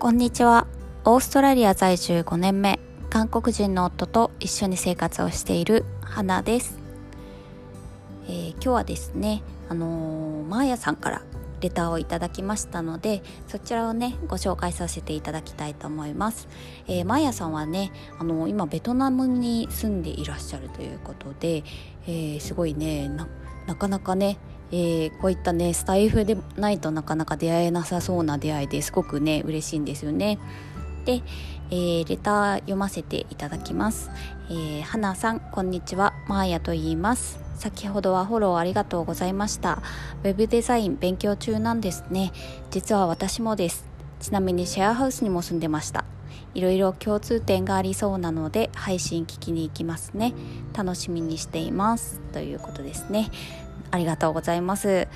[0.00, 0.68] こんにちは。
[1.04, 2.78] オーストラリア在住5年目。
[3.10, 6.78] 韓国人の夫と一緒に生活をしている花です、
[8.28, 11.22] えー、今日はですねあのー、マーヤさんから
[11.60, 16.46] レターをいただきましたのでそちらをねご紹介させていただきたいと思います、
[16.86, 17.90] えー、マーヤさんはね
[18.20, 21.64] あの今ベトナムに住んでいらっしゃるということで、
[22.06, 23.10] え、すごいね
[23.66, 24.38] なかなかね
[24.70, 30.38] えー、こういったねスタイフでないとなかなか出会えなさそうな出会いですごくね嬉しいんですよね。
[31.04, 31.22] で、
[31.70, 34.10] えー、レター読ませていただきます。
[34.50, 37.40] えー、花さんこんにちはマーヤと言います。
[37.56, 39.82] 先ほどはフォローありがとうございました。
[40.22, 42.32] ウェブデザイン勉強中なんですね。
[42.70, 43.84] 実は私もです。
[44.20, 46.04] ちなみにシェアハウスにも住んでました。
[46.54, 50.34] いろいろ共通点がありそうなので配信聞きに行きますね。
[50.76, 52.20] 楽しみにしています。
[52.32, 53.30] ということですね。
[53.90, 55.08] ありがとうございます。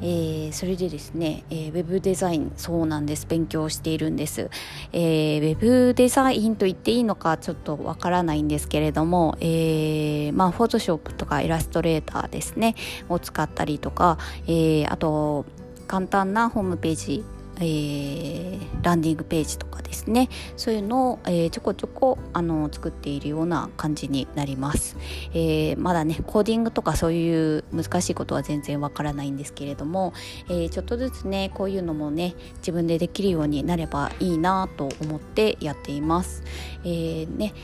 [0.00, 4.50] えー、それでですね、えー、ウェブデザインそうなんです勉強しているんです、
[4.92, 12.74] えー、ウェブデザインと言っていいのかちょっとわからないんですけれども、えー、まあフォトショップとかイラストレーターですね
[13.08, 15.44] を使ったりとか、えー、あと
[15.86, 17.24] 簡単なホームページ
[17.62, 20.28] えー、ランディングページとかですね。
[20.56, 24.96] そういうのを、えー、ちょこちょこあの作っているような感じになります、
[25.32, 30.12] えー、まだねコーディングとかそういう難しいことは全然わからないんですけれども、
[30.50, 36.42] えちょっとずつねこういうのもね自分でできるようになればいいなと思ってやっています、
[36.84, 37.54] えね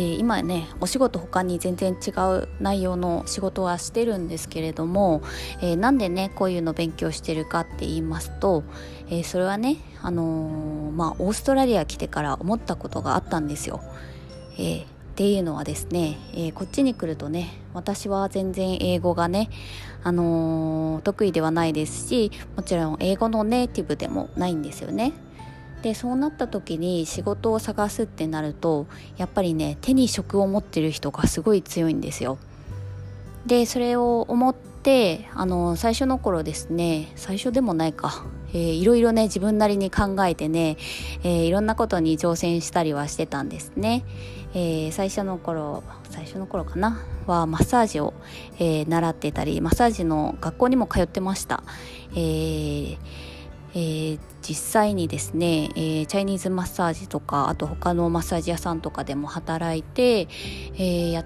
[0.00, 5.20] えー、今ねお仕事他に全然違う内容の仕事はしてるんですけれども、
[5.60, 8.64] えー、なんでねこういうの勉強してるかって言いますと、
[9.08, 13.82] えー、それはねあのまあオーストラリア来てから思ったことがあったんですよ。
[14.58, 19.50] えっていうのはですね、えこっちに来るとね私は全然英語がね、
[20.02, 25.12] あの得意ではないですしもちろん英語のネイティブでもないんですよね。
[25.82, 32.38] でそうなった時に仕事を探すってなるとやっぱりね手に職を持ってる人がすごい強いんですよ。
[33.46, 40.76] でそれを思ってあの最初の頃ですね最初でもないか、えー、いろいろね自分なりに考えてね、
[41.22, 44.04] えー、いろんなことに挑戦したりはしてたんですね。
[44.52, 47.02] えー、最初の頃最初の頃かな？
[47.26, 48.12] はマッサージを、
[48.58, 51.62] えー、習ってたりマッサージの学校にも通ってました。
[52.12, 52.98] えー
[53.74, 60.28] えー、実際にですね、えー、チャイニーズマッサージとかあと他のマッサージ屋さんとかでも働いて、
[60.74, 61.24] えー、や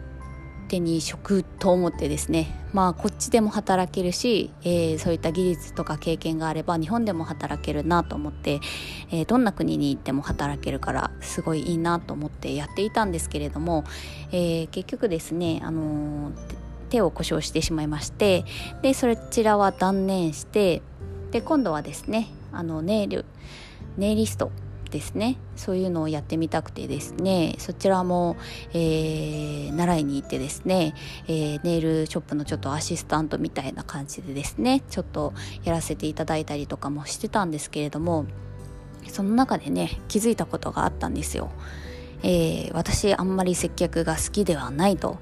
[0.69, 8.61] 手に職と思ってですねまあこっちでも働けるし、えー、そういった技術とか経験があれば日本でも働けるなと思って、
[9.11, 13.85] えー、どんな国に行っても働けるからすごいいいなと思ってやっていたんですけれども、
[14.33, 16.33] えー、結局ですね、あの
[16.91, 18.45] 手を故障してしまいまして
[18.83, 20.83] でそちらは断念して
[21.35, 23.25] で今度はですねあのネイル
[23.97, 24.53] ネイリスト
[24.93, 28.37] ですねそういうのをやってみたくてですねそちらも、
[28.73, 30.95] えー、習いに行ってですね、
[31.27, 35.33] えー、ネイルショップのちょっとアシスタントみたいな感じでですねちょっと
[35.65, 38.27] やらせていただいたりとかもしてたんですけれども
[39.09, 41.51] その中でね気づいたことがあったんですよ。
[42.23, 45.19] えー、私あんまり接客が好きではないと、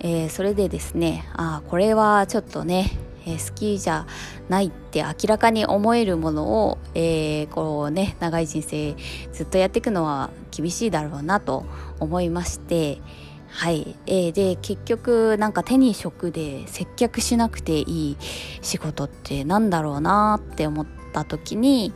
[0.00, 2.90] えー、それでですねあこれはちょっとね
[3.26, 4.06] えー、好きじゃ
[4.48, 8.94] ないって明らかに思えるものを、えー、こうね長い人生
[9.32, 11.64] ずっとやっていくのは厳しいだろうなと
[12.00, 13.00] 思いまして
[13.48, 18.16] はい、えー、で結局なんか手に職で接客しなくていい
[18.62, 21.92] 仕事ってなんだろうなって思った時に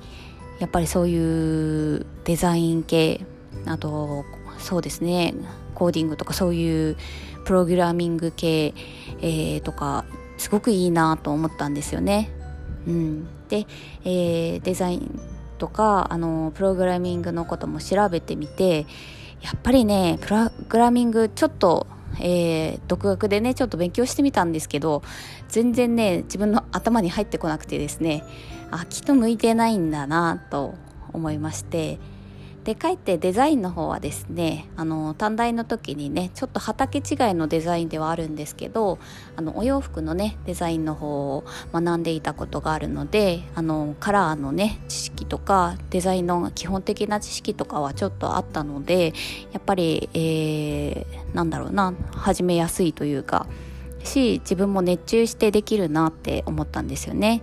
[0.58, 3.24] やっぱりそういうデザイン系
[3.64, 4.24] あと
[4.58, 5.34] そうですね
[5.74, 6.96] コーディングとかそういう
[7.44, 8.74] プログラミング系、
[9.20, 10.04] えー、とか
[10.38, 12.30] すごくいいなと思ったんですよね。
[12.86, 13.66] うん、で、
[14.04, 15.20] えー、デザイン
[15.58, 18.86] とかあのプログラミングのことも調べてみて
[19.40, 21.86] やっぱりねプログラミングちょっと、
[22.20, 25.02] えー、独学でねちょっと勉強してみたんですけど
[25.48, 28.22] 全然ね自分の頭に入ってこなくてですね
[28.70, 30.74] あきっと向いてないんだなと
[31.12, 31.98] 思いまして。
[32.66, 38.98] でかえってデザインの方はですねあの短大の時にねちょっと畑違いのデザインではあるんですけど
[39.36, 49.12] あのお洋服のねデザインの方を学んでいたことがあるのであのカラーのね知識とかデザインの基本的な知識とかはちょっとあったので
[49.52, 53.46] やっぱり、えー、なんだろうな始めやすいというか
[54.02, 57.42] し自分も熱中してできるなって思ったんですよね。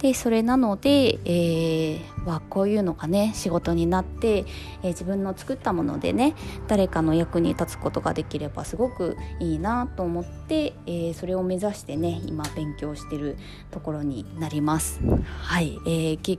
[0.00, 4.46] でそれなので、えー、はこういうのがね仕事になって、
[4.82, 6.34] えー、自分の作ったものでね
[6.68, 13.36] 誰かの役に立つことができればすごくいいなと思って、えー、それを目指してね今勉強してる
[13.70, 15.00] ところになります。
[15.42, 16.38] はい、えー、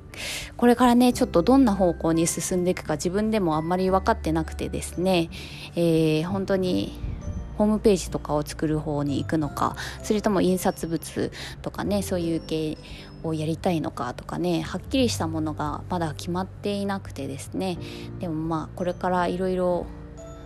[0.57, 5.29] これからねちょっとどんな方向に進んでいくか自分でもあんまり分かってなくてですね、
[5.75, 6.99] えー、本当に
[7.61, 11.31] ホームページとかを作る方に行くのかそれとも印刷物
[11.61, 12.77] とかねそういう系
[13.23, 17.77] をやりたいのかとかねはっきりしたものがまだ決まっていなくてですね。
[18.19, 19.85] でもまあこれからいろいろ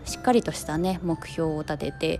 [0.06, 2.20] しっかりとしたね目標を立てて、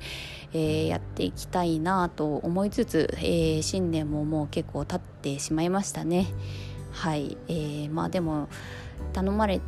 [0.54, 6.28] えー、やっていきたいなと思いつつ、えー、新年ももう結構経ってしまいましたね。
[6.92, 8.48] はい、えー、まあでも
[9.14, 9.62] 頼まれ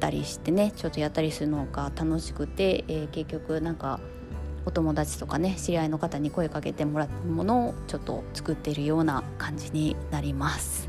[0.00, 4.00] たりしてねちょっとやったりするのが楽しくて、えー、結局なんか
[4.66, 10.88] お友達とかね知り合いの方に声かけてもらったものをちょっと作っているような感じになります。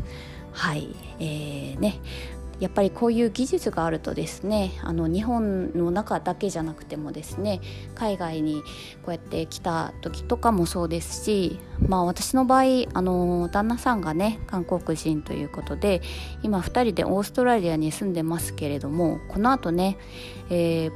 [0.51, 1.99] はい、えー、ね
[2.59, 7.59] やっぱりこういう技術があるとですねあの日本の中だけじゃなくてもですね
[7.95, 8.61] 海外に
[9.03, 12.63] こうやって来た時とかもそうですしまあ私の場合
[12.93, 16.01] あの旦那さんがね韓国人ということで
[16.43, 19.97] 今2人でオーストラリアに住んでますけれどもこのあとね、
[20.49, 20.91] えー、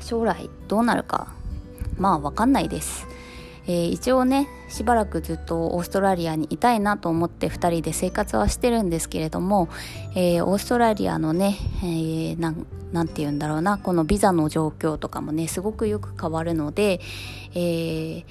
[0.00, 1.32] 将来どうなるか
[1.98, 3.06] まあわかんないです。
[3.68, 9.68] えー、一応ねしばらくずっとオーストラリアにいたいなと思って2人で生活はしてるんですけれども、
[10.16, 17.00] えー、オーストラリアのね、えー、て言うんだろうなこのビザの状況とかもねすごくよく変わるので、
[17.54, 18.24] えー、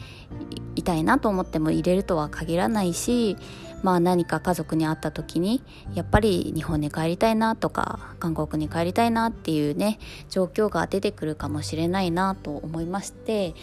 [0.75, 3.37] いたいなと思っても入れるとは限らないし
[3.83, 5.61] まあ何か家族に会った時に
[5.93, 9.99] やっぱり日本に帰りたいなとか韓国に帰りたいなっていうね
[10.29, 13.53] 状況が出てくるかもしれないなと思いまして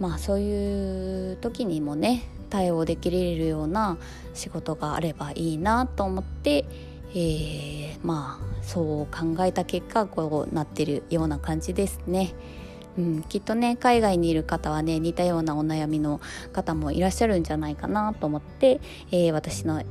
[0.00, 3.98] まあそういう時にもね対応できれるような
[4.34, 6.64] 仕事があればいいなと思って、
[7.10, 12.34] えー、まあそう考えた結果こうなってるような感じですね。
[12.98, 16.20] うん、きっとね海外にいる方はね似たようなお悩みの
[16.52, 19.82] 方もいらっしゃるんじゃないかなと思って、えー、私の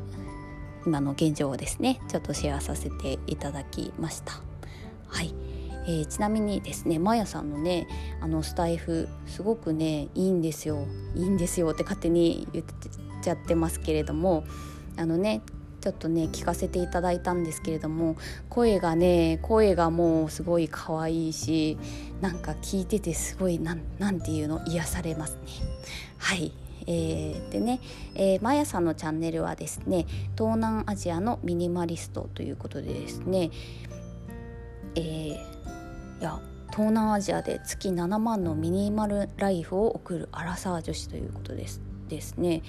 [0.85, 4.41] 今の現状をですねちょっとシェアさせていただきました。
[5.07, 5.33] はい、
[5.87, 7.87] えー、ちなみにですねまやさんのね
[8.21, 10.85] あのスタイフすごくねいいんですよ。
[11.15, 12.65] いいんですよって勝手に言っ
[13.21, 14.43] ちゃってますけれども
[14.97, 15.41] あのね
[15.81, 18.17] ちょっとね聞かせていただいたんですけれども
[18.49, 21.77] 声がね声がもうすごい可愛いし
[22.21, 25.39] なんか聞いててすごいなんていうの癒されますね。
[26.17, 26.51] はい。
[26.87, 27.81] えー、でね、
[28.13, 30.05] えー、マヤさんのチャンネルはですね
[30.37, 33.49] 東南アジアのミニマリストということでですね、
[34.95, 35.54] えー、
[36.19, 36.39] や
[36.71, 42.61] 東南アジアで月7万のミニマルライフを送るアラサー女子ということですですね。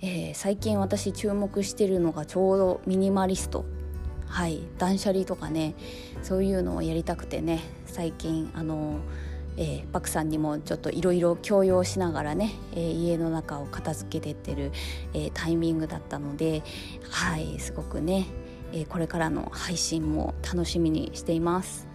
[0.00, 3.64] えー、最近私注目してるのがちょうどミニマリスト
[4.26, 5.74] はい断捨離とかね
[6.22, 9.00] そういうのをやりたくてね最近あの
[9.58, 14.70] えー、パクさんにもちょっといろいろ強要しながらね、えー、家の中を片付けてってる、
[15.14, 16.62] えー、タイミングだったので
[17.10, 18.26] はいすごくね、
[18.72, 21.88] えこれからの配信も楽しみにしています。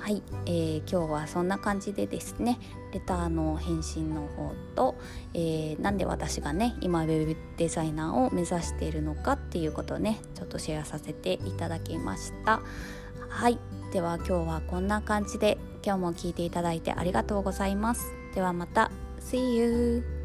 [0.00, 2.58] はい、えー、今日はそんな感じでですね
[2.92, 4.94] レターの返信の方と、
[5.34, 12.62] えー、なんで私がね今ウェブデザイナーを目指しているのかっていうことをねちょっとシェアさせていただきました
[13.28, 13.58] はい
[13.92, 18.90] では今日はこんな感じで今日も聞いていただいてありがとうございますではまた
[19.20, 20.17] See you!